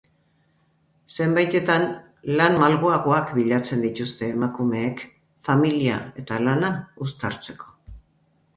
[1.17, 1.83] Zenbaitetan
[2.39, 5.05] lan malguagoak bilatzen dituzte emakumeek
[5.51, 6.75] familia eta lana
[7.09, 7.73] uztartzeko.